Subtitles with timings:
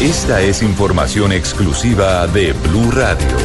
[0.00, 3.36] Esta es información exclusiva de Blue Radio.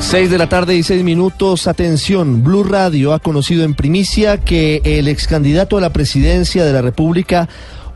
[0.00, 1.66] 6 de la tarde y 6 minutos.
[1.66, 6.72] Atención, Blue Radio ha conocido en primicia que el ex candidato a la presidencia de
[6.72, 7.48] la República,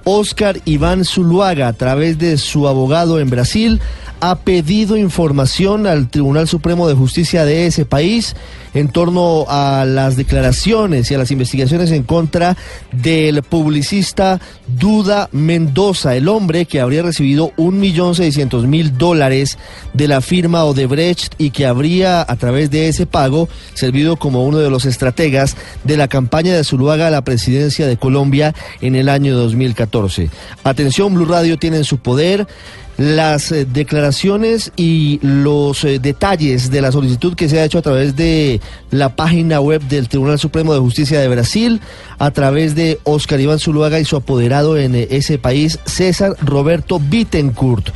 [0.05, 3.81] Oscar Iván Zuluaga, a través de su abogado en Brasil,
[4.21, 8.35] ha pedido información al Tribunal Supremo de Justicia de ese país
[8.75, 12.57] en torno a las declaraciones y a las investigaciones en contra
[12.93, 19.59] del publicista Duda Mendoza, el hombre que habría recibido un millón seiscientos mil dólares
[19.95, 24.59] de la firma Odebrecht y que habría a través de ese pago servido como uno
[24.59, 29.09] de los estrategas de la campaña de Zuluaga a la presidencia de Colombia en el
[29.09, 30.31] año 2014.
[30.65, 32.47] Atención, Blue Radio tiene en su poder
[32.99, 37.83] las eh, declaraciones y los eh, detalles de la solicitud que se ha hecho a
[37.83, 41.81] través de la página web del Tribunal Supremo de Justicia de Brasil,
[42.19, 46.99] a través de Oscar Iván Zuluaga y su apoderado en eh, ese país, César Roberto
[46.99, 47.91] Bittencourt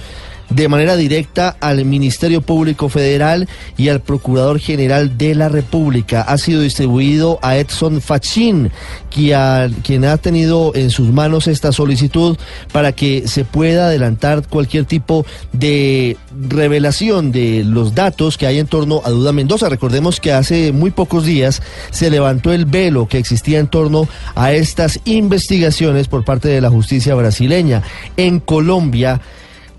[0.50, 6.22] de manera directa al Ministerio Público Federal y al Procurador General de la República.
[6.22, 8.70] Ha sido distribuido a Edson Fachin,
[9.10, 12.36] quien ha tenido en sus manos esta solicitud
[12.72, 16.16] para que se pueda adelantar cualquier tipo de
[16.48, 19.68] revelación de los datos que hay en torno a Duda Mendoza.
[19.68, 24.52] Recordemos que hace muy pocos días se levantó el velo que existía en torno a
[24.52, 27.82] estas investigaciones por parte de la justicia brasileña.
[28.16, 29.20] En Colombia,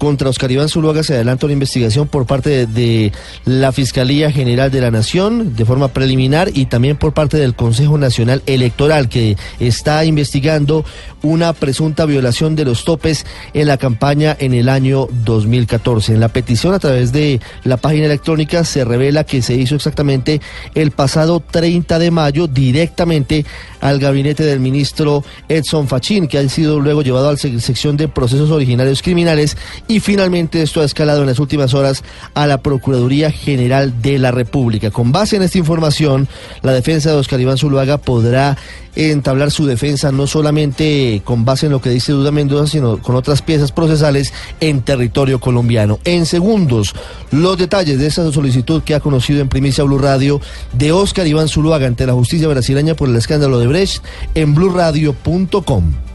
[0.03, 3.13] contra Oscar Iván Zuluaga se adelanta una investigación por parte de,
[3.45, 7.97] la Fiscalía General de la Nación de forma preliminar y también por parte del Consejo
[7.97, 10.83] Nacional Electoral que está investigando
[11.21, 16.15] una presunta violación de los topes en la campaña en el año 2014.
[16.15, 20.41] En la petición a través de la página electrónica se revela que se hizo exactamente
[20.75, 23.45] el pasado 30 de mayo directamente
[23.79, 28.07] al gabinete del ministro Edson Fachin, que ha sido luego llevado a la sección de
[28.07, 29.57] procesos originarios criminales
[29.99, 34.91] finalmente esto ha escalado en las últimas horas a la Procuraduría General de la República.
[34.91, 36.27] Con base en esta información,
[36.61, 38.57] la defensa de Oscar Iván Zuluaga podrá
[38.95, 43.15] entablar su defensa no solamente con base en lo que dice Duda Mendoza, sino con
[43.15, 45.99] otras piezas procesales en territorio colombiano.
[46.03, 46.93] En segundos,
[47.31, 50.39] los detalles de esta solicitud que ha conocido en primicia Blue Radio
[50.73, 54.03] de Oscar Iván Zuluaga ante la justicia brasileña por el escándalo de Brecht
[54.35, 56.12] en blurradio.com.